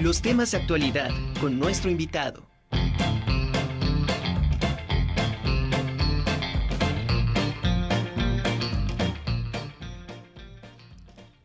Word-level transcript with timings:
Los 0.00 0.22
temas 0.22 0.52
de 0.52 0.56
actualidad 0.56 1.10
con 1.42 1.58
nuestro 1.58 1.90
invitado. 1.90 2.48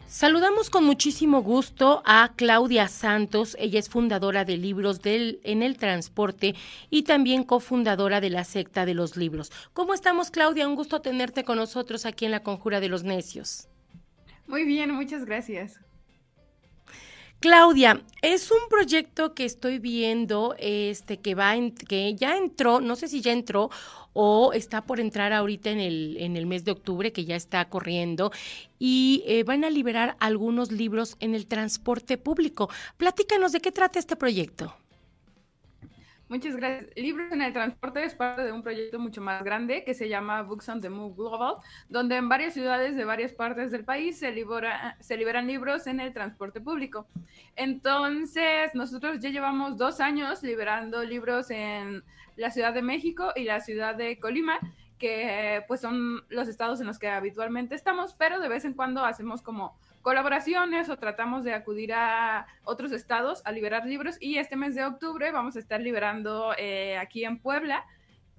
Saludamos 0.07 0.69
con 0.69 0.85
muchísimo 0.85 1.41
gusto 1.41 2.01
a 2.05 2.31
Claudia 2.37 2.87
Santos. 2.87 3.57
Ella 3.59 3.77
es 3.77 3.89
fundadora 3.89 4.45
de 4.45 4.55
Libros 4.55 5.01
del, 5.01 5.41
en 5.43 5.61
el 5.61 5.75
Transporte 5.75 6.55
y 6.89 7.03
también 7.03 7.43
cofundadora 7.43 8.21
de 8.21 8.29
la 8.29 8.45
secta 8.45 8.85
de 8.85 8.93
los 8.93 9.17
libros. 9.17 9.51
¿Cómo 9.73 9.93
estamos, 9.93 10.31
Claudia? 10.31 10.65
Un 10.65 10.75
gusto 10.75 11.01
tenerte 11.01 11.43
con 11.43 11.57
nosotros 11.57 12.05
aquí 12.05 12.23
en 12.23 12.31
la 12.31 12.41
Conjura 12.41 12.79
de 12.79 12.87
los 12.87 13.03
Necios. 13.03 13.67
Muy 14.47 14.63
bien, 14.63 14.91
muchas 14.91 15.25
gracias. 15.25 15.84
Claudia, 17.45 18.01
es 18.23 18.49
un 18.49 18.67
proyecto 18.71 19.35
que 19.35 19.45
estoy 19.45 19.77
viendo, 19.77 20.55
este, 20.57 21.17
que 21.17 21.35
va, 21.35 21.55
en, 21.55 21.75
que 21.75 22.15
ya 22.15 22.37
entró, 22.37 22.81
no 22.81 22.95
sé 22.95 23.07
si 23.07 23.21
ya 23.21 23.33
entró 23.33 23.69
o 24.13 24.51
está 24.51 24.81
por 24.87 24.99
entrar 24.99 25.31
ahorita 25.31 25.69
en 25.69 25.79
el, 25.79 26.17
en 26.19 26.37
el 26.37 26.47
mes 26.47 26.65
de 26.65 26.71
octubre, 26.71 27.13
que 27.13 27.23
ya 27.23 27.35
está 27.35 27.69
corriendo, 27.69 28.31
y 28.79 29.23
eh, 29.27 29.43
van 29.43 29.63
a 29.63 29.69
liberar 29.69 30.17
algunos 30.19 30.71
libros 30.71 31.17
en 31.19 31.35
el 31.35 31.45
transporte 31.45 32.17
público. 32.17 32.67
Platícanos 32.97 33.51
de 33.51 33.61
qué 33.61 33.71
trata 33.71 33.99
este 33.99 34.15
proyecto. 34.15 34.75
Muchas 36.27 36.55
gracias. 36.55 36.91
Libros 36.95 37.31
en 37.31 37.43
el 37.43 37.53
transporte 37.53 38.03
es 38.03 38.15
parte 38.15 38.43
de 38.43 38.51
un 38.51 38.63
proyecto 38.63 38.97
mucho 38.97 39.21
más 39.21 39.43
grande 39.43 39.83
que 39.83 39.93
se 39.93 40.09
llama 40.09 40.41
Books 40.41 40.69
on 40.69 40.81
the 40.81 40.89
Move 40.89 41.15
Global, 41.15 41.57
donde 41.87 42.15
en 42.15 42.27
varias 42.29 42.55
ciudades 42.55 42.95
de 42.95 43.05
varias 43.05 43.31
partes 43.31 43.69
del 43.69 43.85
país 43.85 44.17
se, 44.17 44.31
libera, 44.31 44.97
se 44.99 45.17
liberan 45.17 45.45
libros 45.45 45.85
en 45.85 45.99
el 45.99 46.13
transporte 46.13 46.61
público. 46.61 47.07
Entonces, 47.55 48.73
nosotros 48.73 49.19
ya 49.19 49.29
llevamos 49.29 49.77
dos 49.77 49.99
años 49.99 50.41
liberando 50.41 51.03
libros 51.03 51.51
en 51.51 52.03
la 52.37 52.49
Ciudad 52.49 52.73
de 52.73 52.81
México 52.81 53.31
y 53.35 53.43
la 53.43 53.61
Ciudad 53.61 53.93
de 53.93 54.19
Colima 54.19 54.59
que 54.97 55.63
pues 55.67 55.81
son 55.81 56.23
los 56.29 56.47
estados 56.47 56.79
en 56.79 56.87
los 56.87 56.97
que 56.97 57.09
habitualmente 57.09 57.75
estamos, 57.75 58.13
pero 58.13 58.39
de 58.39 58.47
vez 58.47 58.65
en 58.65 58.73
cuando 58.73 59.03
hacemos 59.03 59.41
como 59.41 59.77
colaboraciones 60.05 60.87
o 60.89 60.97
tratamos 60.99 61.43
de 61.43 61.55
acudir 61.55 61.91
a 61.91 62.45
otros 62.63 62.91
estados 62.91 63.41
a 63.43 63.51
liberar 63.51 63.87
libros 63.87 64.17
y 64.19 64.37
este 64.37 64.55
mes 64.55 64.75
de 64.75 64.85
octubre 64.85 65.31
vamos 65.31 65.55
a 65.55 65.59
estar 65.59 65.81
liberando 65.81 66.53
eh, 66.59 66.95
aquí 66.99 67.25
en 67.25 67.39
Puebla 67.39 67.83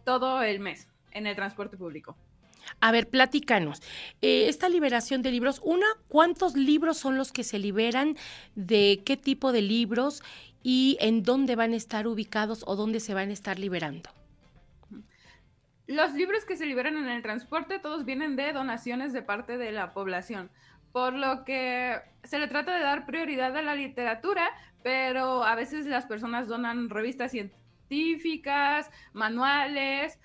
todo 0.04 0.42
el 0.42 0.60
mes 0.60 0.86
en 1.10 1.26
el 1.26 1.34
transporte 1.34 1.76
público. 1.76 2.16
A 2.80 2.92
ver, 2.92 3.08
platícanos. 3.08 3.82
Eh, 4.22 4.46
esta 4.48 4.68
liberación 4.68 5.22
de 5.22 5.32
libros, 5.32 5.60
una, 5.64 5.86
¿cuántos 6.06 6.54
libros 6.54 6.98
son 6.98 7.16
los 7.16 7.32
que 7.32 7.42
se 7.42 7.58
liberan? 7.58 8.16
¿De 8.54 9.02
qué 9.04 9.16
tipo 9.16 9.50
de 9.50 9.62
libros? 9.62 10.22
¿Y 10.62 10.96
en 11.00 11.24
dónde 11.24 11.56
van 11.56 11.72
a 11.72 11.76
estar 11.76 12.06
ubicados 12.06 12.62
o 12.68 12.76
dónde 12.76 13.00
se 13.00 13.12
van 13.12 13.30
a 13.30 13.32
estar 13.32 13.58
liberando? 13.58 14.08
Los 15.88 16.14
libros 16.14 16.44
que 16.44 16.56
se 16.56 16.66
liberan 16.66 16.96
en 16.96 17.08
el 17.08 17.22
transporte, 17.22 17.80
todos 17.80 18.04
vienen 18.04 18.36
de 18.36 18.52
donaciones 18.52 19.12
de 19.12 19.22
parte 19.22 19.58
de 19.58 19.72
la 19.72 19.92
población 19.94 20.48
por 20.96 21.12
lo 21.12 21.44
que 21.44 22.00
se 22.24 22.38
le 22.38 22.48
trata 22.48 22.74
de 22.74 22.82
dar 22.82 23.04
prioridad 23.04 23.54
a 23.54 23.60
la 23.60 23.74
literatura, 23.74 24.48
pero 24.82 25.44
a 25.44 25.54
veces 25.54 25.84
las 25.84 26.06
personas 26.06 26.48
donan 26.48 26.88
revistas 26.88 27.32
científicas, 27.32 28.90
manuales, 29.12 30.18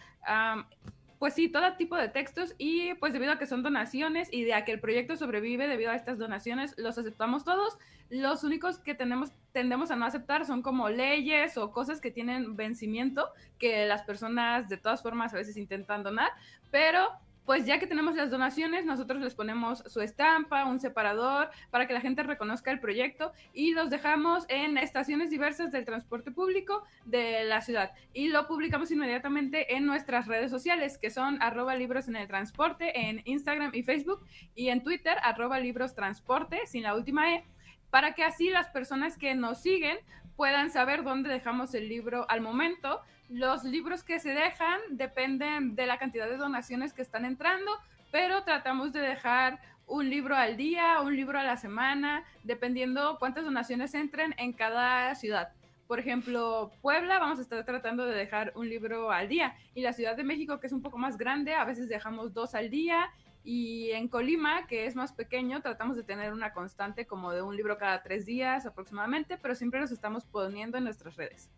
pues 1.20 1.34
sí, 1.34 1.50
todo 1.50 1.76
tipo 1.76 1.98
de 1.98 2.08
textos 2.08 2.56
y 2.58 2.94
pues 2.94 3.12
debido 3.12 3.34
a 3.34 3.38
que 3.38 3.48
son 3.48 3.64
donaciones 3.64 4.30
y 4.32 4.46
de 4.46 4.54
a 4.54 4.64
que 4.64 4.72
el 4.72 4.80
proyecto 4.80 5.18
sobrevive 5.18 5.68
debido 5.68 5.92
a 5.92 5.96
estas 5.96 6.18
donaciones, 6.18 6.74
los 6.78 6.98
aceptamos 6.98 7.44
todos. 7.44 7.78
Los 8.10 8.46
únicos 8.46 8.80
que 8.80 8.96
tenemos, 8.96 9.34
tendemos 9.52 9.92
a 9.92 9.98
no 9.98 10.06
aceptar 10.06 10.46
son 10.46 10.62
como 10.62 10.88
leyes 10.88 11.58
o 11.58 11.74
cosas 11.74 12.00
que 12.00 12.12
tienen 12.12 12.56
vencimiento 12.56 13.28
que 13.60 13.86
las 13.88 14.04
personas 14.04 14.70
de 14.70 14.78
todas 14.78 15.02
formas 15.02 15.34
a 15.34 15.36
veces 15.36 15.58
intentan 15.58 16.02
donar, 16.02 16.32
pero 16.72 17.10
pues 17.46 17.66
ya 17.66 17.80
que 17.80 17.88
tenemos 17.88 18.16
las 18.16 18.30
donaciones, 18.30 18.86
nosotros 18.86 19.22
les 19.22 19.36
ponemos 19.36 19.84
su 19.88 20.02
estampa, 20.02 20.66
un 20.66 20.80
separador, 20.80 21.50
para 21.70 21.88
que 21.88 21.94
la 21.94 22.02
gente 22.02 22.24
reconozca 22.24 22.72
el 22.72 22.80
proyecto 22.80 23.34
y 23.54 23.74
los 23.74 23.90
dejamos 23.90 24.46
en 24.48 24.78
estaciones 24.78 25.30
diversas 25.30 25.72
del 25.72 25.86
transporte 25.86 26.32
público 26.32 26.84
de 27.06 27.44
la 27.46 27.62
ciudad. 27.62 27.92
Y 28.14 28.30
lo 28.30 28.48
publicamos 28.48 28.92
inmediatamente 28.92 29.76
en 29.76 29.86
nuestras 29.86 30.28
redes 30.28 30.52
sociales, 30.52 30.98
que 30.98 31.10
son 31.10 31.42
arroba 31.42 31.76
libros 31.76 32.08
en 32.08 32.16
el 32.16 32.28
transporte, 32.28 33.08
en 33.08 33.22
Instagram 33.26 33.72
y 33.74 33.84
Facebook, 33.84 34.24
y 34.56 34.70
en 34.70 34.84
Twitter, 34.84 35.18
arroba 35.24 35.60
libros 35.60 35.96
transporte, 35.96 36.68
sin 36.68 36.84
la 36.84 36.96
última 36.96 37.34
E, 37.34 37.46
para 37.90 38.14
que 38.14 38.24
así 38.24 38.50
las 38.50 38.70
personas 38.70 39.18
que 39.18 39.36
nos 39.36 39.62
siguen 39.62 39.98
puedan 40.36 40.72
saber 40.72 41.04
dónde 41.04 41.30
dejamos 41.30 41.74
el 41.74 41.90
libro 41.90 42.26
al 42.30 42.42
momento 42.42 43.02
los 43.32 43.64
libros 43.64 44.04
que 44.04 44.20
se 44.20 44.32
dejan 44.32 44.80
dependen 44.90 45.76
de 45.76 45.86
la 45.86 45.98
cantidad 45.98 46.28
de 46.28 46.36
donaciones 46.36 46.94
que 46.94 47.02
están 47.02 47.24
entrando, 47.24 47.72
pero 48.12 48.44
tratamos 48.44 48.92
de 48.92 49.00
dejar 49.00 49.60
un 49.88 50.10
libro 50.10 50.36
al 50.36 50.58
día, 50.58 51.00
un 51.02 51.16
libro 51.16 51.40
a 51.40 51.44
la 51.44 51.56
semana, 51.56 52.26
dependiendo 52.44 53.18
cuántas 53.20 53.46
donaciones 53.46 53.94
entren 53.94 54.36
en 54.38 54.52
cada 54.52 55.16
ciudad. 55.16 55.54
Por 55.88 56.00
ejemplo, 56.00 56.72
Puebla 56.82 57.20
vamos 57.20 57.40
a 57.40 57.42
estar 57.42 57.66
tratando 57.66 58.06
de 58.06 58.16
dejar 58.16 58.52
un 58.56 58.70
libro 58.70 59.12
al 59.12 59.30
día 59.30 59.56
y 59.76 59.82
la 59.82 59.94
Ciudad 59.94 60.16
de 60.16 60.24
México, 60.24 60.60
que 60.60 60.68
es 60.68 60.74
un 60.74 60.82
poco 60.82 60.98
más 60.98 61.18
grande, 61.18 61.54
a 61.54 61.64
veces 61.64 61.88
dejamos 61.88 62.34
dos 62.34 62.54
al 62.54 62.70
día 62.70 63.12
y 63.46 63.92
en 63.92 64.10
Colima, 64.10 64.68
que 64.68 64.86
es 64.86 64.96
más 64.96 65.14
pequeño, 65.14 65.62
tratamos 65.62 65.96
de 65.96 66.04
tener 66.04 66.34
una 66.34 66.52
constante 66.54 67.06
como 67.06 67.32
de 67.32 67.42
un 67.42 67.56
libro 67.56 67.78
cada 67.78 68.04
tres 68.04 68.26
días 68.26 68.66
aproximadamente, 68.66 69.38
pero 69.38 69.56
siempre 69.56 69.80
los 69.80 69.92
estamos 69.92 70.26
poniendo 70.26 70.78
en 70.78 70.84
nuestras 70.84 71.16
redes. 71.16 71.50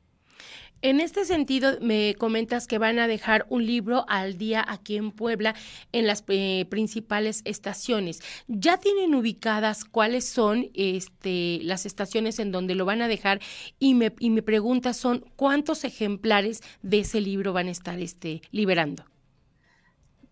En 0.84 1.00
este 1.00 1.24
sentido, 1.24 1.78
me 1.80 2.14
comentas 2.16 2.68
que 2.68 2.78
van 2.78 3.00
a 3.00 3.08
dejar 3.08 3.46
un 3.48 3.66
libro 3.66 4.04
al 4.10 4.38
día 4.38 4.66
aquí 4.68 4.98
en 4.98 5.12
Puebla 5.12 5.56
en 5.94 6.06
las 6.08 6.26
eh, 6.28 6.66
principales 6.70 7.42
estaciones. 7.46 8.22
¿Ya 8.50 8.78
tienen 8.78 9.16
ubicadas 9.16 9.86
cuáles 9.86 10.28
son 10.28 10.72
este, 10.74 11.60
las 11.62 11.86
estaciones 11.86 12.38
en 12.40 12.52
donde 12.52 12.76
lo 12.76 12.84
van 12.84 13.02
a 13.02 13.08
dejar? 13.08 13.40
Y, 13.80 13.94
me, 13.94 14.12
pregunta 14.12 14.92
son, 14.92 15.24
¿cuántos 15.38 15.86
ejemplares 15.86 16.62
de 16.82 17.00
ese 17.00 17.22
libro 17.22 17.54
van 17.54 17.70
a 17.70 17.72
estar 17.72 17.98
este, 18.02 18.42
liberando? 18.52 19.06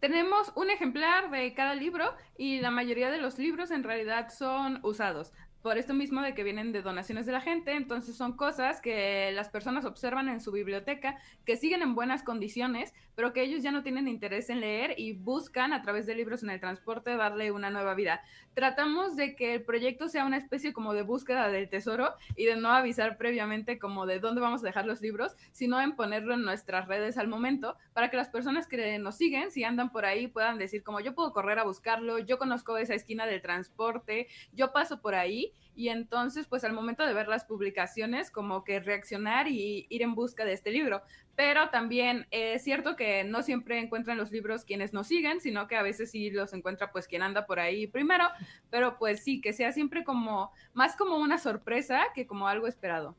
Tenemos 0.01 0.51
un 0.55 0.69
ejemplar 0.69 1.31
de 1.31 1.53
cada 1.53 1.75
libro 1.75 2.13
y 2.37 2.59
la 2.59 2.71
mayoría 2.71 3.09
de 3.09 3.19
los 3.19 3.39
libros 3.39 3.71
en 3.71 3.83
realidad 3.83 4.27
son 4.37 4.81
usados 4.83 5.31
por 5.61 5.77
esto 5.77 5.93
mismo 5.93 6.21
de 6.21 6.33
que 6.33 6.43
vienen 6.43 6.71
de 6.71 6.81
donaciones 6.81 7.25
de 7.25 7.31
la 7.31 7.41
gente, 7.41 7.73
entonces 7.73 8.15
son 8.15 8.33
cosas 8.33 8.81
que 8.81 9.31
las 9.33 9.49
personas 9.49 9.85
observan 9.85 10.27
en 10.27 10.41
su 10.41 10.51
biblioteca, 10.51 11.17
que 11.45 11.57
siguen 11.57 11.81
en 11.81 11.93
buenas 11.93 12.23
condiciones, 12.23 12.93
pero 13.15 13.33
que 13.33 13.43
ellos 13.43 13.61
ya 13.61 13.71
no 13.71 13.83
tienen 13.83 14.07
interés 14.07 14.49
en 14.49 14.61
leer 14.61 14.95
y 14.97 15.13
buscan 15.13 15.73
a 15.73 15.81
través 15.81 16.05
de 16.05 16.15
libros 16.15 16.43
en 16.43 16.49
el 16.49 16.59
transporte 16.59 17.15
darle 17.15 17.51
una 17.51 17.69
nueva 17.69 17.93
vida. 17.93 18.21
Tratamos 18.53 19.15
de 19.15 19.35
que 19.35 19.55
el 19.55 19.63
proyecto 19.63 20.09
sea 20.09 20.25
una 20.25 20.37
especie 20.37 20.73
como 20.73 20.93
de 20.93 21.03
búsqueda 21.03 21.49
del 21.49 21.69
tesoro 21.69 22.15
y 22.35 22.45
de 22.45 22.55
no 22.55 22.69
avisar 22.69 23.17
previamente 23.17 23.77
como 23.77 24.05
de 24.05 24.19
dónde 24.19 24.41
vamos 24.41 24.63
a 24.63 24.67
dejar 24.67 24.85
los 24.85 25.01
libros, 25.01 25.35
sino 25.51 25.79
en 25.79 25.95
ponerlo 25.95 26.33
en 26.33 26.41
nuestras 26.41 26.87
redes 26.87 27.17
al 27.17 27.27
momento 27.27 27.77
para 27.93 28.09
que 28.09 28.17
las 28.17 28.29
personas 28.29 28.67
que 28.67 28.97
nos 28.97 29.15
siguen, 29.15 29.51
si 29.51 29.63
andan 29.63 29.91
por 29.91 30.05
ahí, 30.05 30.27
puedan 30.27 30.57
decir 30.57 30.83
como 30.83 30.99
yo 30.99 31.13
puedo 31.13 31.31
correr 31.33 31.59
a 31.59 31.63
buscarlo, 31.63 32.17
yo 32.19 32.37
conozco 32.37 32.77
esa 32.77 32.95
esquina 32.95 33.25
del 33.25 33.41
transporte, 33.41 34.27
yo 34.53 34.71
paso 34.71 35.01
por 35.01 35.15
ahí 35.15 35.50
y 35.75 35.89
entonces 35.89 36.47
pues 36.47 36.63
al 36.63 36.73
momento 36.73 37.05
de 37.05 37.13
ver 37.13 37.27
las 37.27 37.45
publicaciones 37.45 38.29
como 38.29 38.63
que 38.63 38.79
reaccionar 38.79 39.47
y 39.47 39.87
ir 39.89 40.01
en 40.01 40.15
busca 40.15 40.45
de 40.45 40.53
este 40.53 40.71
libro. 40.71 41.01
Pero 41.35 41.69
también 41.69 42.27
es 42.31 42.63
cierto 42.63 42.95
que 42.95 43.23
no 43.23 43.41
siempre 43.41 43.79
encuentran 43.79 44.17
los 44.17 44.31
libros 44.31 44.65
quienes 44.65 44.93
nos 44.93 45.07
siguen, 45.07 45.39
sino 45.39 45.67
que 45.67 45.77
a 45.77 45.81
veces 45.81 46.11
sí 46.11 46.29
los 46.29 46.53
encuentra 46.53 46.91
pues 46.91 47.07
quien 47.07 47.23
anda 47.23 47.45
por 47.45 47.59
ahí 47.59 47.87
primero, 47.87 48.25
pero 48.69 48.97
pues 48.97 49.23
sí, 49.23 49.41
que 49.41 49.53
sea 49.53 49.71
siempre 49.71 50.03
como 50.03 50.51
más 50.73 50.95
como 50.95 51.17
una 51.17 51.37
sorpresa 51.37 52.03
que 52.13 52.27
como 52.27 52.47
algo 52.47 52.67
esperado. 52.67 53.15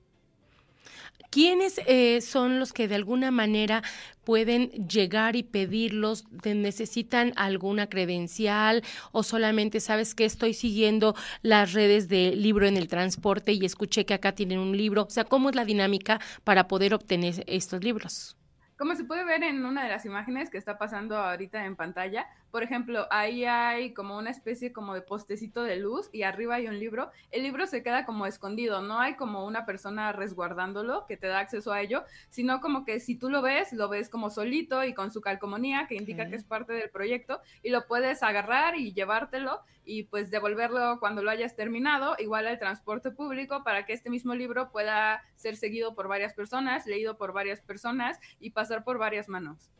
¿Quiénes 1.32 1.80
eh, 1.86 2.20
son 2.20 2.58
los 2.58 2.74
que 2.74 2.88
de 2.88 2.94
alguna 2.94 3.30
manera 3.30 3.82
pueden 4.22 4.68
llegar 4.86 5.34
y 5.34 5.42
pedirlos? 5.42 6.26
¿Necesitan 6.44 7.32
alguna 7.36 7.88
credencial 7.88 8.82
o 9.12 9.22
solamente 9.22 9.80
sabes 9.80 10.14
que 10.14 10.26
estoy 10.26 10.52
siguiendo 10.52 11.14
las 11.40 11.72
redes 11.72 12.10
de 12.10 12.36
libro 12.36 12.66
en 12.66 12.76
el 12.76 12.86
transporte 12.86 13.52
y 13.52 13.64
escuché 13.64 14.04
que 14.04 14.12
acá 14.12 14.32
tienen 14.32 14.58
un 14.58 14.76
libro? 14.76 15.04
O 15.04 15.10
sea, 15.10 15.24
¿cómo 15.24 15.48
es 15.48 15.56
la 15.56 15.64
dinámica 15.64 16.20
para 16.44 16.68
poder 16.68 16.92
obtener 16.92 17.44
estos 17.46 17.82
libros? 17.82 18.36
Como 18.76 18.94
se 18.94 19.04
puede 19.04 19.24
ver 19.24 19.42
en 19.42 19.64
una 19.64 19.84
de 19.84 19.88
las 19.88 20.04
imágenes 20.04 20.50
que 20.50 20.58
está 20.58 20.76
pasando 20.76 21.16
ahorita 21.16 21.64
en 21.64 21.76
pantalla, 21.76 22.26
por 22.52 22.62
ejemplo, 22.62 23.06
ahí 23.10 23.46
hay 23.46 23.94
como 23.94 24.18
una 24.18 24.28
especie 24.28 24.74
como 24.74 24.92
de 24.92 25.00
postecito 25.00 25.62
de 25.62 25.76
luz 25.76 26.10
y 26.12 26.22
arriba 26.22 26.56
hay 26.56 26.68
un 26.68 26.78
libro, 26.78 27.10
el 27.30 27.42
libro 27.42 27.66
se 27.66 27.82
queda 27.82 28.04
como 28.04 28.26
escondido, 28.26 28.82
no 28.82 29.00
hay 29.00 29.16
como 29.16 29.46
una 29.46 29.64
persona 29.64 30.12
resguardándolo 30.12 31.06
que 31.06 31.16
te 31.16 31.28
da 31.28 31.38
acceso 31.38 31.72
a 31.72 31.80
ello, 31.80 32.04
sino 32.28 32.60
como 32.60 32.84
que 32.84 33.00
si 33.00 33.16
tú 33.16 33.30
lo 33.30 33.40
ves, 33.40 33.72
lo 33.72 33.88
ves 33.88 34.10
como 34.10 34.28
solito 34.28 34.84
y 34.84 34.92
con 34.92 35.10
su 35.10 35.22
calcomanía 35.22 35.86
que 35.88 35.94
indica 35.94 36.28
que 36.28 36.36
es 36.36 36.44
parte 36.44 36.74
del 36.74 36.90
proyecto 36.90 37.40
y 37.62 37.70
lo 37.70 37.86
puedes 37.86 38.22
agarrar 38.22 38.76
y 38.76 38.92
llevártelo 38.92 39.62
y 39.86 40.02
pues 40.04 40.30
devolverlo 40.30 41.00
cuando 41.00 41.22
lo 41.22 41.30
hayas 41.30 41.56
terminado, 41.56 42.16
igual 42.18 42.46
al 42.46 42.58
transporte 42.58 43.10
público 43.12 43.64
para 43.64 43.86
que 43.86 43.94
este 43.94 44.10
mismo 44.10 44.34
libro 44.34 44.70
pueda 44.70 45.22
ser 45.36 45.56
seguido 45.56 45.94
por 45.94 46.06
varias 46.06 46.34
personas, 46.34 46.86
leído 46.86 47.16
por 47.16 47.32
varias 47.32 47.62
personas 47.62 48.20
y 48.40 48.50
pasar 48.50 48.84
por 48.84 48.98
varias 48.98 49.30
manos. 49.30 49.70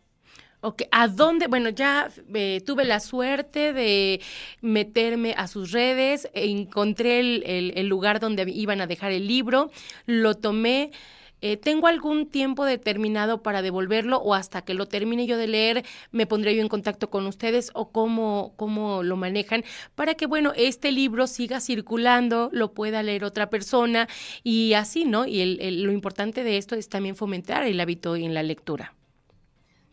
Ok, 0.65 0.83
¿a 0.93 1.09
dónde? 1.09 1.49
Bueno, 1.49 1.71
ya 1.71 2.09
eh, 2.35 2.63
tuve 2.65 2.85
la 2.85 3.01
suerte 3.01 3.73
de 3.73 4.21
meterme 4.61 5.35
a 5.37 5.49
sus 5.49 5.73
redes, 5.73 6.29
encontré 6.35 7.19
el, 7.19 7.89
lugar 7.89 8.21
donde 8.21 8.49
iban 8.49 8.81
a 8.81 8.87
dejar 8.87 9.11
el 9.11 9.27
libro, 9.27 9.73
lo 10.07 10.37
tomé. 10.37 10.93
Eh, 11.41 11.57
¿Tengo 11.57 11.89
algún 11.89 12.29
tiempo 12.29 12.65
determinado 12.65 13.43
para 13.43 13.61
devolverlo 13.61 14.19
o 14.19 14.35
hasta 14.35 14.63
que 14.63 14.75
lo 14.75 14.87
termine 14.87 15.27
yo 15.27 15.37
de 15.37 15.49
leer 15.49 15.85
me 16.13 16.27
pondré 16.27 16.55
yo 16.55 16.63
en 16.63 16.69
contacto 16.69 17.11
con 17.11 17.27
ustedes 17.27 17.73
o 17.75 17.91
cómo, 17.91 18.55
cómo 18.57 19.03
lo 19.03 19.17
manejan 19.17 19.65
para 19.97 20.15
que, 20.15 20.27
bueno, 20.27 20.53
este 20.55 20.93
libro 20.93 21.27
siga 21.27 21.61
circulando, 21.61 22.51
lo 22.53 22.73
pueda 22.73 23.03
leer 23.03 23.25
otra 23.25 23.51
persona 23.51 24.09
y 24.45 24.75
así, 24.75 25.07
¿no? 25.07 25.27
Y 25.27 25.57
lo 25.83 25.91
importante 25.91 26.45
de 26.45 26.57
esto 26.57 26.77
es 26.77 26.89
también 26.89 27.17
fomentar 27.17 27.65
el 27.65 27.81
hábito 27.81 28.15
en 28.15 28.33
la 28.33 28.45
lectura. 28.45 28.95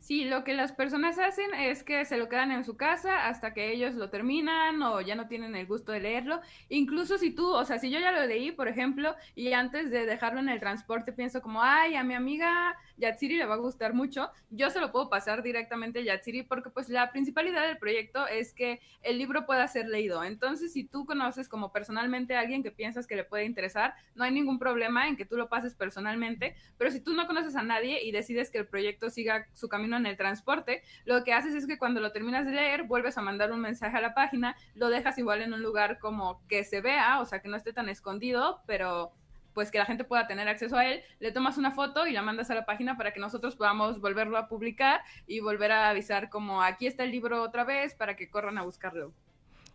Sí, 0.10 0.26
lo 0.26 0.44
que 0.44 0.56
las 0.56 0.72
personas 0.72 1.20
hacen 1.20 1.54
es 1.54 1.84
que 1.84 2.04
se 2.04 2.18
lo 2.18 2.30
quedan 2.30 2.52
en 2.52 2.64
su 2.64 2.76
casa 2.76 3.28
hasta 3.28 3.54
que 3.54 3.72
ellos 3.72 3.94
lo 3.94 4.10
terminan 4.10 4.82
o 4.82 5.02
ya 5.02 5.14
no 5.14 5.28
tienen 5.28 5.56
el 5.56 5.68
gusto 5.68 5.92
de 5.92 6.00
leerlo. 6.00 6.42
Incluso 6.68 7.20
si 7.20 7.30
tú, 7.30 7.48
o 7.48 7.64
sea, 7.64 7.78
si 7.78 7.92
yo 7.92 8.00
ya 8.00 8.12
lo 8.12 8.26
leí, 8.26 8.52
por 8.52 8.68
ejemplo, 8.68 9.16
y 9.36 9.54
antes 9.54 9.92
de 9.92 10.08
dejarlo 10.08 10.40
en 10.40 10.50
el 10.50 10.60
transporte 10.60 11.14
pienso 11.14 11.44
como, 11.44 11.62
ay, 11.62 11.94
a 11.94 12.04
mi 12.04 12.16
amiga 12.16 12.76
Yatsiri 12.98 13.38
le 13.38 13.46
va 13.46 13.54
a 13.54 13.58
gustar 13.60 13.94
mucho, 13.94 14.32
yo 14.50 14.72
se 14.72 14.80
lo 14.80 14.92
puedo 14.92 15.12
pasar 15.12 15.44
directamente 15.44 16.00
a 16.00 16.02
Yatsiri 16.02 16.42
porque 16.42 16.72
pues 16.72 16.90
la 16.90 17.12
principalidad 17.12 17.68
del 17.68 17.78
proyecto 17.78 18.26
es 18.26 18.52
que 18.52 18.80
el 19.04 19.20
libro 19.20 19.46
pueda 19.46 19.68
ser 19.68 19.88
leído. 19.88 20.24
Entonces, 20.24 20.74
si 20.74 20.86
tú 20.86 21.06
conoces 21.06 21.48
como 21.48 21.72
personalmente 21.72 22.36
a 22.36 22.40
alguien 22.40 22.64
que 22.64 22.72
piensas 22.72 23.06
que 23.06 23.16
le 23.16 23.26
puede 23.26 23.46
interesar, 23.46 23.94
no 24.16 24.24
hay 24.24 24.32
ningún 24.32 24.58
problema 24.58 25.08
en 25.08 25.18
que 25.18 25.26
tú 25.26 25.38
lo 25.38 25.50
pases 25.50 25.76
personalmente, 25.76 26.56
pero 26.80 26.90
si 26.90 27.00
tú 27.00 27.14
no 27.14 27.28
conoces 27.28 27.56
a 27.56 27.62
nadie 27.62 28.04
y 28.04 28.12
decides 28.12 28.50
que 28.50 28.58
el 28.58 28.66
proyecto 28.66 29.12
siga 29.12 29.46
su 29.54 29.70
camino 29.70 29.99
en 30.00 30.07
el 30.07 30.18
transporte, 30.18 30.84
lo 31.06 31.24
que 31.24 31.34
haces 31.34 31.54
es 31.54 31.68
que 31.68 31.78
cuando 31.78 32.01
lo 32.01 32.12
terminas 32.12 32.46
de 32.46 32.51
leer, 32.51 32.84
vuelves 32.84 33.18
a 33.18 33.22
mandar 33.22 33.51
un 33.51 33.62
mensaje 33.62 33.96
a 33.98 34.01
la 34.01 34.13
página, 34.13 34.56
lo 34.75 34.90
dejas 34.90 35.18
igual 35.18 35.42
en 35.42 35.54
un 35.54 35.62
lugar 35.62 36.00
como 36.00 36.42
que 36.48 36.63
se 36.63 36.81
vea, 36.81 37.19
o 37.19 37.25
sea, 37.25 37.42
que 37.42 37.50
no 37.50 37.57
esté 37.57 37.74
tan 37.74 37.90
escondido, 37.90 38.62
pero 38.66 39.12
pues 39.54 39.72
que 39.72 39.78
la 39.78 39.86
gente 39.86 40.04
pueda 40.04 40.28
tener 40.28 40.48
acceso 40.48 40.78
a 40.78 40.86
él, 40.86 41.01
le 41.19 41.31
tomas 41.31 41.57
una 41.57 41.72
foto 41.72 42.07
y 42.07 42.13
la 42.13 42.22
mandas 42.22 42.50
a 42.50 42.56
la 42.56 42.66
página 42.66 42.98
para 42.98 43.13
que 43.13 43.19
nosotros 43.19 43.56
podamos 43.56 44.00
volverlo 44.00 44.38
a 44.38 44.48
publicar 44.48 45.01
y 45.28 45.40
volver 45.40 45.72
a 45.72 45.90
avisar 45.90 46.30
como 46.30 46.62
aquí 46.62 46.88
está 46.88 47.04
el 47.04 47.12
libro 47.12 47.44
otra 47.44 47.63
vez 47.63 47.95
para 47.95 48.16
que 48.16 48.30
corran 48.30 48.57
a 48.57 48.63
buscarlo. 48.63 49.12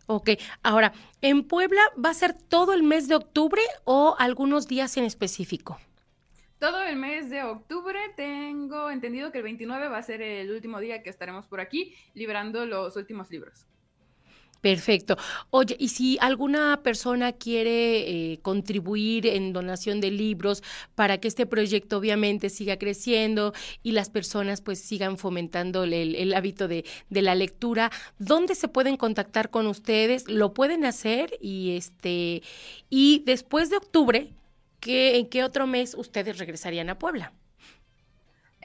Ok, 0.07 0.31
ahora, 0.61 0.93
¿en 1.21 1.43
Puebla 1.43 1.81
va 2.03 2.11
a 2.11 2.13
ser 2.13 2.33
todo 2.33 2.73
el 2.73 2.83
mes 2.83 3.07
de 3.07 3.15
octubre 3.15 3.61
o 3.85 4.15
algunos 4.19 4.67
días 4.67 4.97
en 4.97 5.03
específico? 5.03 5.79
Todo 6.65 6.81
el 6.81 6.95
mes 6.95 7.29
de 7.29 7.43
octubre. 7.43 7.99
Tengo 8.15 8.89
entendido 8.89 9.31
que 9.31 9.37
el 9.37 9.43
29 9.43 9.87
va 9.87 9.99
a 9.99 10.01
ser 10.01 10.23
el 10.23 10.49
último 10.49 10.79
día 10.79 11.03
que 11.03 11.11
estaremos 11.11 11.45
por 11.45 11.59
aquí 11.61 11.93
librando 12.15 12.65
los 12.65 12.95
últimos 12.95 13.29
libros. 13.29 13.67
Perfecto. 14.61 15.15
Oye, 15.51 15.75
y 15.77 15.89
si 15.89 16.17
alguna 16.19 16.81
persona 16.81 17.33
quiere 17.33 18.31
eh, 18.31 18.39
contribuir 18.41 19.27
en 19.27 19.53
donación 19.53 20.01
de 20.01 20.09
libros 20.09 20.63
para 20.95 21.19
que 21.19 21.27
este 21.27 21.45
proyecto 21.45 21.97
obviamente 21.99 22.49
siga 22.49 22.79
creciendo 22.79 23.53
y 23.83 23.91
las 23.91 24.09
personas 24.09 24.61
pues 24.61 24.79
sigan 24.79 25.19
fomentando 25.19 25.83
el, 25.83 26.33
hábito 26.33 26.67
de, 26.67 26.83
de, 27.11 27.21
la 27.21 27.35
lectura, 27.35 27.91
¿dónde 28.17 28.55
se 28.55 28.69
pueden 28.69 28.97
contactar 28.97 29.51
con 29.51 29.67
ustedes? 29.67 30.27
¿Lo 30.27 30.55
pueden 30.55 30.83
hacer? 30.83 31.37
Y 31.39 31.75
este, 31.75 32.41
y 32.89 33.21
después 33.23 33.69
de 33.69 33.77
octubre, 33.77 34.33
¿en 34.83 35.29
qué 35.29 35.43
otro 35.43 35.67
mes 35.67 35.95
ustedes 35.95 36.37
regresarían 36.37 36.89
a 36.89 36.99
Puebla? 36.99 37.33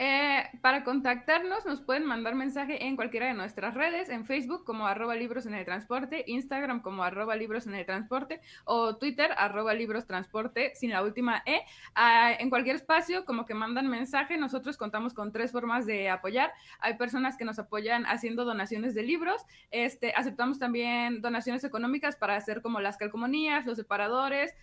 Eh, 0.03 0.49
para 0.63 0.83
contactarnos 0.83 1.67
nos 1.67 1.83
pueden 1.83 2.07
mandar 2.07 2.35
mensaje 2.35 2.87
en 2.87 2.97
cualquiera 2.97 3.27
de 3.27 3.35
nuestras 3.35 3.75
redes, 3.75 4.09
en 4.09 4.25
Facebook 4.25 4.65
como 4.65 4.87
arroba 4.87 5.15
libros 5.15 5.45
en 5.45 5.53
el 5.53 5.67
transporte, 5.67 6.25
Instagram 6.27 6.81
como 6.81 7.05
arroba 7.05 7.37
libros 7.37 7.67
en 7.67 7.75
el 7.75 7.85
transporte 7.85 8.41
o 8.65 8.97
Twitter 8.97 9.31
arroba 9.37 9.75
libros 9.75 10.07
transporte 10.07 10.73
sin 10.75 10.89
la 10.89 11.03
última 11.03 11.43
E. 11.45 11.61
Ah, 11.95 12.33
en 12.33 12.49
cualquier 12.49 12.77
espacio 12.77 13.27
como 13.27 13.45
que 13.45 13.53
mandan 13.53 13.89
mensaje, 13.89 14.39
nosotros 14.39 14.79
contamos 14.79 15.13
con 15.13 15.33
tres 15.33 15.53
formas 15.53 15.85
de 15.85 16.09
apoyar. 16.09 16.51
Hay 16.79 16.95
personas 16.95 17.37
que 17.37 17.45
nos 17.45 17.59
apoyan 17.59 18.07
haciendo 18.07 18.47
donaciones 18.47 18.95
de 18.95 19.03
libros, 19.03 19.43
este, 19.71 20.15
aceptamos 20.15 20.59
también 20.59 21.21
donaciones 21.21 21.63
económicas 21.63 22.17
para 22.17 22.37
hacer 22.37 22.63
como 22.63 22.81
las 22.81 22.97
calcomanías, 22.97 23.67
los 23.67 23.77
separadores, 23.77 24.55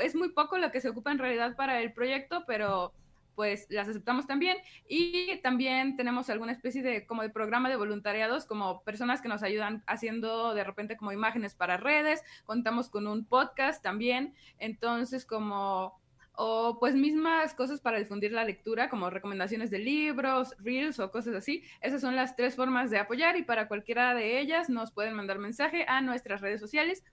es 0.00 0.14
muy 0.14 0.30
poco 0.30 0.58
lo 0.58 0.70
que 0.70 0.80
se 0.80 0.88
ocupa 0.88 1.12
en 1.12 1.18
realidad 1.18 1.56
para 1.56 1.80
el 1.80 1.92
proyecto, 1.92 2.44
pero 2.46 2.92
pues 3.38 3.66
las 3.70 3.88
aceptamos 3.88 4.26
también 4.26 4.56
y 4.88 5.36
también 5.42 5.96
tenemos 5.96 6.28
alguna 6.28 6.50
especie 6.50 6.82
de 6.82 7.06
como 7.06 7.22
de 7.22 7.30
programa 7.30 7.68
de 7.68 7.76
voluntariados 7.76 8.46
como 8.46 8.82
personas 8.82 9.22
que 9.22 9.28
nos 9.28 9.44
ayudan 9.44 9.84
haciendo 9.86 10.54
de 10.54 10.64
repente 10.64 10.96
como 10.96 11.12
imágenes 11.12 11.54
para 11.54 11.76
redes, 11.76 12.24
contamos 12.46 12.88
con 12.88 13.06
un 13.06 13.24
podcast 13.24 13.80
también, 13.80 14.34
entonces 14.58 15.24
como 15.24 16.00
o 16.40 16.78
pues 16.80 16.94
mismas 16.94 17.54
cosas 17.54 17.80
para 17.80 17.98
difundir 17.98 18.32
la 18.32 18.44
lectura 18.44 18.88
como 18.88 19.10
recomendaciones 19.10 19.70
de 19.70 19.80
libros, 19.80 20.56
reels 20.58 21.00
o 21.00 21.10
cosas 21.10 21.34
así. 21.34 21.64
Esas 21.80 22.00
son 22.00 22.14
las 22.14 22.36
tres 22.36 22.54
formas 22.54 22.90
de 22.90 22.98
apoyar 22.98 23.36
y 23.36 23.42
para 23.42 23.66
cualquiera 23.66 24.14
de 24.14 24.40
ellas 24.40 24.68
nos 24.68 24.92
pueden 24.92 25.14
mandar 25.14 25.40
mensaje 25.40 25.84
a 25.88 26.00
nuestras 26.00 26.40
redes 26.40 26.60
sociales. 26.60 27.04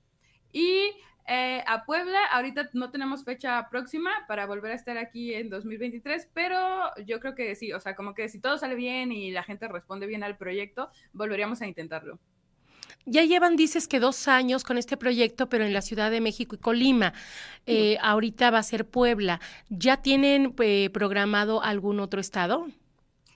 Y 0.52 0.92
eh, 1.28 1.64
a 1.66 1.86
Puebla, 1.86 2.20
ahorita 2.32 2.70
no 2.74 2.92
tenemos 2.92 3.24
fecha 3.24 3.68
próxima 3.70 4.12
para 4.28 4.46
volver 4.46 4.72
a 4.72 4.76
estar 4.76 4.98
aquí 4.98 5.34
en 5.34 5.50
2023, 5.50 6.30
pero 6.34 6.92
yo 7.06 7.20
creo 7.20 7.34
que 7.34 7.56
sí, 7.56 7.74
o 7.74 7.80
sea, 7.80 7.96
como 7.96 8.14
que 8.14 8.30
si 8.30 8.40
todo 8.40 8.58
sale 8.58 8.76
bien 8.76 9.12
y 9.12 9.32
la 9.32 9.44
gente 9.44 9.68
responde 9.68 10.06
bien 10.06 10.24
al 10.24 10.38
proyecto, 10.38 10.90
volveríamos 11.14 11.62
a 11.62 11.68
intentarlo. 11.68 12.20
Ya 13.08 13.24
llevan, 13.24 13.56
dices 13.56 13.88
que 13.88 14.00
dos 14.00 14.28
años 14.28 14.64
con 14.64 14.78
este 14.78 14.98
proyecto, 14.98 15.48
pero 15.48 15.64
en 15.64 15.74
la 15.74 15.82
Ciudad 15.82 16.10
de 16.10 16.22
México 16.22 16.56
y 16.56 16.60
Colima. 16.60 17.14
Eh, 17.68 17.98
ahorita 18.02 18.50
va 18.50 18.60
a 18.60 18.64
ser 18.64 18.88
Puebla. 18.88 19.40
¿Ya 19.70 19.98
tienen 19.98 20.56
eh, 20.60 20.90
programado 20.92 21.62
algún 21.62 22.00
otro 22.00 22.20
estado? 22.20 22.68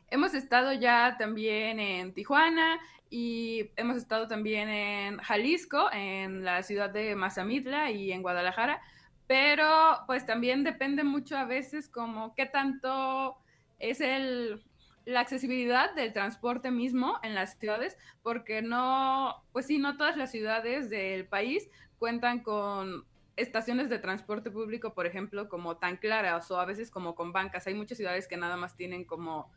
Hemos 0.10 0.34
estado 0.34 0.74
ya 0.74 1.18
también 1.20 1.80
en 1.80 2.14
Tijuana, 2.14 2.80
y 3.10 3.72
hemos 3.76 3.98
estado 3.98 4.28
también 4.28 4.70
en 4.70 5.18
Jalisco, 5.18 5.90
en 5.92 6.44
la 6.44 6.64
ciudad 6.64 6.90
de 6.90 7.16
Mazamitla 7.16 7.92
y 7.92 8.12
en 8.12 8.22
Guadalajara, 8.22 8.82
pero 9.28 9.68
pues 10.08 10.26
también 10.26 10.64
depende 10.64 11.04
mucho 11.04 11.38
a 11.38 11.46
veces 11.46 11.88
como 11.88 12.34
qué 12.36 12.46
tanto 12.46 13.38
es 13.80 14.02
el, 14.02 14.64
la 15.06 15.22
accesibilidad 15.22 15.94
del 15.96 16.14
transporte 16.14 16.72
mismo 16.72 17.20
en 17.24 17.36
las 17.36 17.58
ciudades, 17.58 17.98
porque 18.22 18.62
no, 18.62 19.44
pues 19.52 19.66
sí, 19.66 19.78
no 19.80 19.98
todas 19.98 20.18
las 20.18 20.32
ciudades 20.32 20.90
del 20.90 21.26
país 21.26 21.70
cuentan 21.98 22.42
con 22.42 23.06
estaciones 23.36 23.90
de 23.90 24.00
transporte 24.00 24.52
público, 24.52 24.94
por 24.94 25.06
ejemplo, 25.06 25.50
como 25.50 25.78
tan 25.78 25.98
claras 25.98 26.52
o 26.52 26.60
a 26.60 26.66
veces 26.66 26.92
como 26.92 27.16
con 27.16 27.32
bancas. 27.32 27.68
Hay 27.68 27.74
muchas 27.74 27.98
ciudades 27.98 28.28
que 28.28 28.38
nada 28.38 28.58
más 28.58 28.76
tienen 28.76 29.06
como 29.06 29.52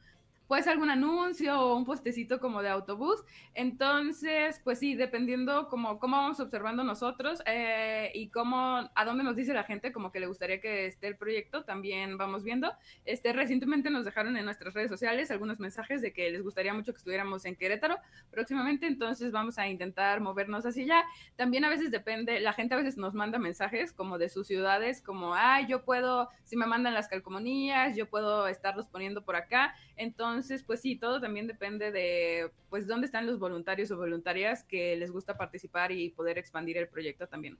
puede 0.52 0.64
ser 0.64 0.74
algún 0.74 0.90
anuncio 0.90 1.58
o 1.58 1.76
un 1.78 1.86
postecito 1.86 2.38
como 2.38 2.60
de 2.60 2.68
autobús. 2.68 3.24
Entonces, 3.54 4.60
pues 4.62 4.80
sí, 4.80 4.94
dependiendo 4.94 5.66
como 5.70 5.98
cómo 5.98 6.18
vamos 6.18 6.40
observando 6.40 6.84
nosotros 6.84 7.42
eh, 7.46 8.12
y 8.12 8.28
cómo, 8.28 8.90
a 8.94 9.04
dónde 9.06 9.24
nos 9.24 9.34
dice 9.34 9.54
la 9.54 9.64
gente 9.64 9.92
como 9.92 10.12
que 10.12 10.20
le 10.20 10.26
gustaría 10.26 10.60
que 10.60 10.84
esté 10.84 11.06
el 11.06 11.16
proyecto, 11.16 11.64
también 11.64 12.18
vamos 12.18 12.44
viendo. 12.44 12.70
Este, 13.06 13.32
recientemente 13.32 13.88
nos 13.88 14.04
dejaron 14.04 14.36
en 14.36 14.44
nuestras 14.44 14.74
redes 14.74 14.90
sociales 14.90 15.30
algunos 15.30 15.58
mensajes 15.58 16.02
de 16.02 16.12
que 16.12 16.30
les 16.30 16.42
gustaría 16.42 16.74
mucho 16.74 16.92
que 16.92 16.98
estuviéramos 16.98 17.46
en 17.46 17.56
Querétaro 17.56 17.96
próximamente, 18.30 18.86
entonces 18.86 19.32
vamos 19.32 19.56
a 19.56 19.68
intentar 19.68 20.20
movernos 20.20 20.66
hacia 20.66 20.82
allá. 20.82 21.04
También 21.34 21.64
a 21.64 21.70
veces 21.70 21.90
depende, 21.90 22.40
la 22.40 22.52
gente 22.52 22.74
a 22.74 22.76
veces 22.76 22.98
nos 22.98 23.14
manda 23.14 23.38
mensajes 23.38 23.94
como 23.94 24.18
de 24.18 24.28
sus 24.28 24.48
ciudades, 24.48 25.00
como, 25.00 25.34
ah, 25.34 25.62
yo 25.66 25.82
puedo, 25.82 26.28
si 26.44 26.58
me 26.58 26.66
mandan 26.66 26.92
las 26.92 27.08
calcomanías, 27.08 27.96
yo 27.96 28.06
puedo 28.10 28.48
estarlos 28.48 28.86
poniendo 28.88 29.24
por 29.24 29.36
acá. 29.36 29.74
Entonces, 29.96 30.41
pues 30.66 30.80
sí, 30.80 30.96
todo 30.96 31.20
también 31.20 31.46
depende 31.46 31.90
de, 31.90 32.50
pues, 32.70 32.86
dónde 32.86 33.06
están 33.06 33.26
los 33.26 33.38
voluntarios 33.38 33.90
o 33.90 33.96
voluntarias 33.96 34.64
que 34.64 34.96
les 34.96 35.10
gusta 35.10 35.36
participar 35.36 35.92
y 35.92 36.10
poder 36.10 36.38
expandir 36.38 36.76
el 36.76 36.88
proyecto 36.88 37.26
también. 37.26 37.58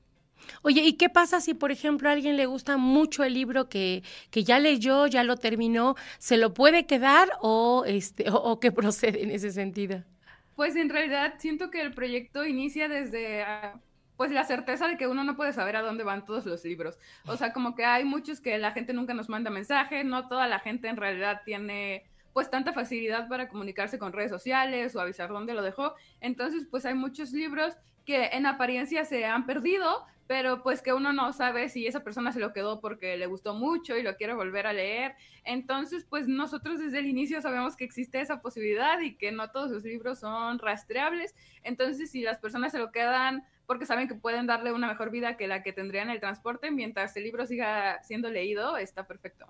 Oye, 0.63 0.83
¿y 0.83 0.95
qué 0.95 1.09
pasa 1.09 1.41
si, 1.41 1.55
por 1.55 1.71
ejemplo, 1.71 2.09
a 2.09 2.13
alguien 2.13 2.37
le 2.37 2.47
gusta 2.47 2.77
mucho 2.77 3.25
el 3.25 3.35
libro 3.35 3.69
que, 3.69 4.03
que 4.31 4.45
ya 4.45 4.59
leyó, 4.59 5.07
ya 5.07 5.25
lo 5.25 5.37
terminó, 5.37 5.95
¿se 6.19 6.37
lo 6.37 6.55
puede 6.55 6.87
quedar 6.87 7.31
o, 7.41 7.85
este, 7.87 8.27
o, 8.31 8.61
qué 8.61 8.73
procede 8.73 9.23
en 9.23 9.31
ese 9.31 9.51
sentido? 9.51 10.03
Pues 10.57 10.77
en 10.77 10.91
realidad 10.91 11.35
siento 11.39 11.71
que 11.71 11.81
el 11.81 11.93
proyecto 11.95 12.45
inicia 12.45 12.89
desde 12.89 13.43
ah, 13.43 13.81
pues 14.17 14.31
la 14.31 14.45
certeza 14.45 14.87
de 14.87 14.97
que 14.97 15.07
uno 15.07 15.25
no 15.25 15.37
puede 15.37 15.53
saber 15.53 15.77
a 15.77 15.83
dónde 15.83 16.05
van 16.05 16.25
todos 16.25 16.47
los 16.47 16.65
libros. 16.65 16.99
O 17.27 17.37
sea, 17.37 17.53
como 17.53 17.75
que 17.75 17.85
hay 17.85 18.05
muchos 18.05 18.41
que 18.41 18.59
la 18.59 18.73
gente 18.73 18.93
nunca 18.93 19.15
nos 19.15 19.29
manda 19.29 19.51
mensaje, 19.51 20.05
no 20.05 20.29
toda 20.29 20.47
la 20.47 20.59
gente 20.59 20.89
en 20.89 20.97
realidad 20.97 21.41
tiene 21.45 22.05
pues 22.33 22.51
tanta 22.51 22.73
facilidad 22.73 23.29
para 23.29 23.49
comunicarse 23.49 23.99
con 23.99 24.13
redes 24.13 24.31
sociales 24.31 24.95
o 24.97 25.01
avisar 25.01 25.31
dónde 25.31 25.55
lo 25.55 25.63
dejó. 25.63 25.95
Entonces, 26.21 26.67
pues 26.71 26.85
hay 26.85 26.95
muchos 26.95 27.33
libros 27.33 27.77
que 28.05 28.27
en 28.33 28.47
apariencia 28.47 29.05
se 29.05 29.25
han 29.25 29.47
perdido, 29.47 30.07
pero 30.27 30.63
pues 30.63 30.83
que 30.83 30.93
uno 30.93 31.13
no 31.13 31.33
sabe 31.33 31.69
si 31.69 31.87
esa 31.87 32.03
persona 32.03 32.33
se 32.33 32.41
lo 32.41 32.53
quedó 32.53 32.81
porque 32.81 33.17
le 33.17 33.27
gustó 33.27 33.55
mucho 33.55 33.97
y 33.97 34.03
lo 34.03 34.17
quiere 34.17 34.35
volver 34.35 34.67
a 34.67 34.73
leer. 34.73 35.15
Entonces, 35.45 36.07
pues 36.09 36.27
nosotros 36.27 36.81
desde 36.81 37.01
el 37.01 37.07
inicio 37.07 37.41
sabemos 37.43 37.77
que 37.77 37.85
existe 37.85 38.21
esa 38.21 38.41
posibilidad 38.41 38.99
y 39.01 39.17
que 39.17 39.31
no 39.31 39.51
todos 39.51 39.71
los 39.71 39.85
libros 39.85 40.21
son 40.21 40.59
rastreables. 40.59 41.35
Entonces, 41.63 42.11
si 42.11 42.23
las 42.23 42.39
personas 42.39 42.73
se 42.73 42.79
lo 42.79 42.93
quedan 42.93 43.45
porque 43.67 43.87
saben 43.87 44.09
que 44.09 44.15
pueden 44.15 44.47
darle 44.47 44.73
una 44.73 44.89
mejor 44.89 45.11
vida 45.11 45.37
que 45.37 45.47
la 45.47 45.63
que 45.63 45.73
tendrían 45.73 46.09
en 46.09 46.15
el 46.15 46.21
transporte 46.21 46.71
mientras 46.71 47.17
el 47.17 47.25
libro 47.25 47.47
siga 47.47 48.03
siendo 48.03 48.31
leído, 48.31 48.77
está 48.77 49.07
perfecto. 49.07 49.47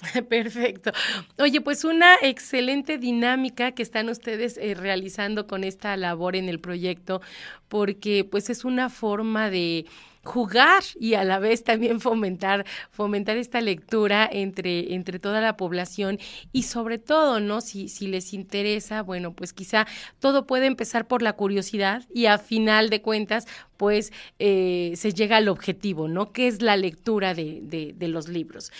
Perfecto. 0.28 0.92
Oye, 1.38 1.60
pues 1.60 1.84
una 1.84 2.16
excelente 2.20 2.98
dinámica 2.98 3.72
que 3.72 3.82
están 3.82 4.08
ustedes 4.08 4.58
eh, 4.58 4.74
realizando 4.74 5.46
con 5.46 5.64
esta 5.64 5.96
labor 5.96 6.36
en 6.36 6.48
el 6.48 6.60
proyecto, 6.60 7.22
porque 7.68 8.24
pues 8.24 8.50
es 8.50 8.64
una 8.64 8.90
forma 8.90 9.48
de 9.50 9.86
jugar 10.26 10.82
y 11.00 11.14
a 11.14 11.24
la 11.24 11.38
vez 11.38 11.64
también 11.64 12.00
fomentar 12.00 12.66
fomentar 12.90 13.38
esta 13.38 13.60
lectura 13.62 14.28
entre 14.30 14.94
entre 14.94 15.18
toda 15.18 15.40
la 15.40 15.56
población 15.56 16.18
y 16.52 16.64
sobre 16.64 16.98
todo 16.98 17.40
no 17.40 17.62
si 17.62 17.88
si 17.88 18.08
les 18.08 18.34
interesa 18.34 19.02
bueno 19.02 19.32
pues 19.32 19.52
quizá 19.52 19.86
todo 20.18 20.46
puede 20.46 20.66
empezar 20.66 21.06
por 21.06 21.22
la 21.22 21.32
curiosidad 21.32 22.04
y 22.12 22.26
a 22.26 22.36
final 22.38 22.90
de 22.90 23.00
cuentas 23.00 23.46
pues 23.76 24.12
eh, 24.38 24.92
se 24.96 25.12
llega 25.12 25.38
al 25.38 25.48
objetivo 25.48 26.08
no 26.08 26.32
que 26.32 26.48
es 26.48 26.60
la 26.60 26.76
lectura 26.76 27.32
de, 27.34 27.60
de, 27.94 28.08
los 28.08 28.28
libros. 28.28 28.72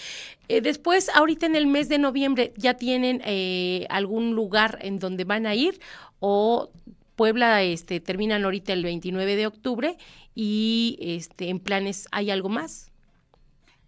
Eh, 0.48 0.60
después 0.60 1.10
ahorita 1.14 1.46
en 1.46 1.56
el 1.56 1.66
mes 1.66 1.88
de 1.88 1.98
noviembre 1.98 2.52
ya 2.56 2.74
tienen 2.74 3.22
eh, 3.24 3.86
algún 3.88 4.34
lugar 4.34 4.78
en 4.82 4.98
donde 4.98 5.24
van 5.24 5.46
a 5.46 5.54
ir 5.54 5.80
o 6.20 6.70
Puebla 7.16 7.62
este, 7.62 7.98
terminan 7.98 8.44
ahorita 8.44 8.74
el 8.74 8.84
29 8.84 9.36
de 9.36 9.46
octubre 9.46 9.96
y 10.36 10.98
este, 11.00 11.48
en 11.48 11.58
planes 11.58 12.06
hay 12.12 12.30
algo 12.30 12.48
más. 12.50 12.92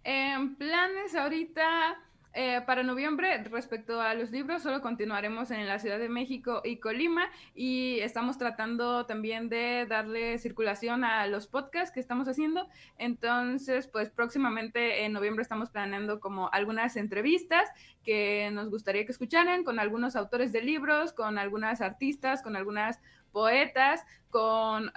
En 0.03 0.55
planes 0.55 1.15
ahorita 1.15 1.97
eh, 2.33 2.61
para 2.65 2.83
noviembre, 2.83 3.43
respecto 3.43 4.01
a 4.01 4.13
los 4.13 4.31
libros, 4.31 4.61
solo 4.61 4.81
continuaremos 4.81 5.51
en 5.51 5.67
la 5.67 5.77
Ciudad 5.77 5.99
de 5.99 6.09
México 6.09 6.61
y 6.63 6.77
Colima 6.77 7.29
y 7.53 7.99
estamos 7.99 8.37
tratando 8.37 9.05
también 9.05 9.49
de 9.49 9.85
darle 9.87 10.37
circulación 10.37 11.03
a 11.03 11.27
los 11.27 11.47
podcasts 11.47 11.91
que 11.91 11.99
estamos 11.99 12.27
haciendo. 12.27 12.67
Entonces, 12.97 13.87
pues 13.87 14.09
próximamente 14.09 15.05
en 15.05 15.13
noviembre 15.13 15.41
estamos 15.41 15.69
planeando 15.69 16.19
como 16.19 16.49
algunas 16.51 16.95
entrevistas 16.97 17.69
que 18.03 18.49
nos 18.53 18.69
gustaría 18.69 19.05
que 19.05 19.11
escucharan 19.11 19.63
con 19.63 19.79
algunos 19.79 20.15
autores 20.15 20.51
de 20.51 20.61
libros, 20.61 21.13
con 21.13 21.37
algunas 21.39 21.81
artistas, 21.81 22.41
con 22.41 22.55
algunas 22.55 22.99
poetas, 23.31 24.05
con 24.29 24.91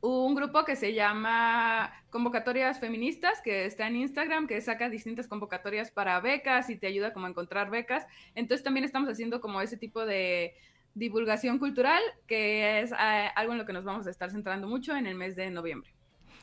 un 0.00 0.34
grupo 0.34 0.64
que 0.64 0.76
se 0.76 0.94
llama 0.94 1.92
Convocatorias 2.10 2.80
Feministas, 2.80 3.40
que 3.42 3.66
está 3.66 3.86
en 3.86 3.96
Instagram, 3.96 4.46
que 4.46 4.60
saca 4.60 4.88
distintas 4.88 5.28
convocatorias 5.28 5.90
para 5.90 6.20
becas 6.20 6.70
y 6.70 6.76
te 6.76 6.86
ayuda 6.86 7.12
como 7.12 7.26
a 7.26 7.30
encontrar 7.30 7.70
becas. 7.70 8.06
Entonces 8.34 8.64
también 8.64 8.84
estamos 8.84 9.10
haciendo 9.10 9.40
como 9.40 9.60
ese 9.60 9.76
tipo 9.76 10.04
de 10.06 10.54
divulgación 10.94 11.58
cultural, 11.58 12.02
que 12.26 12.80
es 12.80 12.92
eh, 12.92 13.30
algo 13.36 13.52
en 13.52 13.58
lo 13.58 13.66
que 13.66 13.72
nos 13.72 13.84
vamos 13.84 14.06
a 14.06 14.10
estar 14.10 14.30
centrando 14.30 14.66
mucho 14.66 14.96
en 14.96 15.06
el 15.06 15.14
mes 15.14 15.36
de 15.36 15.50
noviembre. 15.50 15.94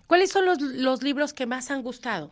¿Cuáles 0.06 0.32
son 0.32 0.46
los, 0.46 0.62
los 0.62 1.02
libros 1.04 1.34
que 1.34 1.46
más 1.46 1.72
han 1.72 1.82
gustado? 1.82 2.32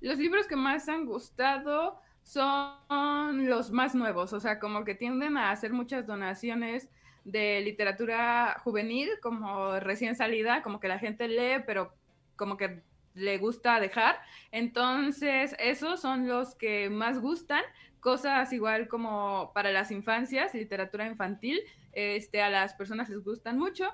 Los 0.00 0.18
libros 0.18 0.46
que 0.46 0.56
más 0.56 0.88
han 0.88 1.04
gustado 1.04 2.00
son 2.22 3.46
los 3.46 3.70
más 3.70 3.94
nuevos, 3.94 4.32
o 4.32 4.40
sea, 4.40 4.58
como 4.58 4.84
que 4.84 4.94
tienden 4.94 5.36
a 5.36 5.52
hacer 5.52 5.72
muchas 5.72 6.06
donaciones 6.06 6.88
de 7.26 7.60
literatura 7.60 8.56
juvenil, 8.62 9.10
como 9.20 9.78
recién 9.80 10.14
salida, 10.14 10.62
como 10.62 10.78
que 10.78 10.88
la 10.88 10.98
gente 10.98 11.26
lee, 11.26 11.62
pero 11.66 11.92
como 12.36 12.56
que 12.56 12.82
le 13.14 13.38
gusta 13.38 13.80
dejar. 13.80 14.20
Entonces, 14.52 15.56
esos 15.58 16.00
son 16.00 16.28
los 16.28 16.54
que 16.54 16.88
más 16.88 17.18
gustan. 17.18 17.62
Cosas 17.98 18.52
igual 18.52 18.86
como 18.86 19.50
para 19.54 19.72
las 19.72 19.90
infancias, 19.90 20.54
literatura 20.54 21.06
infantil, 21.06 21.60
este, 21.92 22.42
a 22.42 22.50
las 22.50 22.74
personas 22.74 23.08
les 23.08 23.24
gustan 23.24 23.58
mucho. 23.58 23.90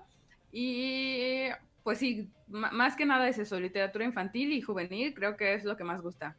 Y 0.50 1.44
pues 1.82 1.98
sí, 1.98 2.28
más 2.48 2.96
que 2.96 3.06
nada 3.06 3.26
es 3.28 3.38
eso, 3.38 3.58
literatura 3.58 4.04
infantil 4.04 4.52
y 4.52 4.60
juvenil, 4.60 5.14
creo 5.14 5.38
que 5.38 5.54
es 5.54 5.64
lo 5.64 5.76
que 5.76 5.84
más 5.84 6.02
gusta. 6.02 6.36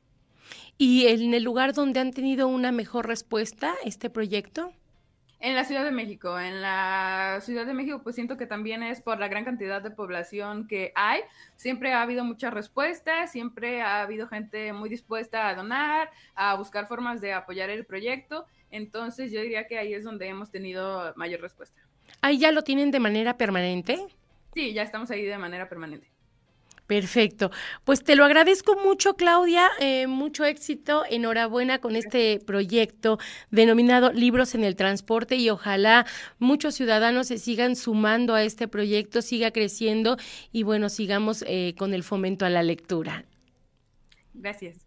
¿Y 0.77 1.07
en 1.07 1.33
el 1.33 1.43
lugar 1.43 1.73
donde 1.73 2.00
han 2.00 2.12
tenido 2.12 2.47
una 2.47 2.71
mejor 2.71 3.07
respuesta 3.07 3.73
este 3.83 4.12
proyecto? 4.12 4.73
En 5.43 5.55
la 5.55 5.65
Ciudad 5.65 5.83
de 5.83 5.91
México, 5.91 6.39
en 6.39 6.62
la 6.62 7.39
Ciudad 7.41 7.65
de 7.65 7.73
México, 7.73 8.00
pues 8.01 8.15
siento 8.15 8.38
que 8.38 8.45
también 8.45 8.81
es 8.81 9.01
por 9.01 9.19
la 9.19 9.27
gran 9.27 9.43
cantidad 9.43 9.81
de 9.81 9.91
población 9.91 10.69
que 10.69 10.93
hay. 10.95 11.19
Siempre 11.57 11.91
ha 11.91 12.01
habido 12.01 12.23
muchas 12.23 12.53
respuestas, 12.53 13.29
siempre 13.33 13.81
ha 13.81 14.03
habido 14.03 14.29
gente 14.29 14.71
muy 14.71 14.88
dispuesta 14.88 15.50
a 15.50 15.53
donar, 15.53 16.09
a 16.33 16.55
buscar 16.55 16.88
formas 16.88 17.19
de 17.19 17.33
apoyar 17.33 17.69
el 17.69 17.85
proyecto. 17.85 18.45
Entonces 18.71 19.33
yo 19.33 19.41
diría 19.41 19.67
que 19.67 19.77
ahí 19.77 19.93
es 19.93 20.05
donde 20.05 20.29
hemos 20.29 20.50
tenido 20.50 21.12
mayor 21.17 21.41
respuesta. 21.41 21.81
¿Ahí 22.21 22.38
ya 22.38 22.53
lo 22.53 22.63
tienen 22.63 22.89
de 22.91 23.01
manera 23.01 23.35
permanente? 23.35 24.07
Sí, 24.53 24.71
ya 24.71 24.83
estamos 24.83 25.12
ahí 25.12 25.25
de 25.25 25.38
manera 25.38 25.67
permanente. 25.67 26.12
Perfecto. 26.87 27.49
Pues 27.85 28.03
te 28.03 28.15
lo 28.15 28.25
agradezco 28.25 28.75
mucho, 28.75 29.15
Claudia. 29.15 29.69
Eh, 29.79 30.07
mucho 30.07 30.43
éxito. 30.43 31.03
Enhorabuena 31.09 31.79
con 31.79 31.95
este 31.95 32.39
proyecto 32.45 33.19
denominado 33.51 34.11
Libros 34.11 34.53
en 34.53 34.63
el 34.63 34.75
Transporte 34.75 35.35
y 35.37 35.49
ojalá 35.49 36.05
muchos 36.39 36.75
ciudadanos 36.75 37.27
se 37.27 37.37
sigan 37.37 37.75
sumando 37.75 38.35
a 38.35 38.43
este 38.43 38.67
proyecto, 38.67 39.21
siga 39.21 39.51
creciendo 39.51 40.17
y 40.51 40.63
bueno, 40.63 40.89
sigamos 40.89 41.43
eh, 41.47 41.73
con 41.77 41.93
el 41.93 42.03
fomento 42.03 42.45
a 42.45 42.49
la 42.49 42.63
lectura. 42.63 43.25
Gracias. 44.33 44.77